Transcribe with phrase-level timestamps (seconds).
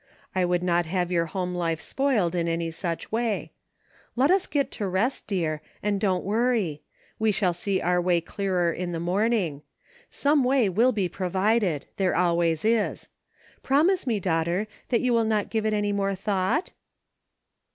[0.33, 3.51] I would not have your home life spoiled in any such way.
[4.15, 6.81] Let us get to rest, dear, and don't worry.
[7.19, 9.61] We shall see our way clearer in the morn ing;
[10.09, 13.09] some way will be provided; there always is.
[13.61, 16.71] Promise me, daughter, that you will not give it any more thought.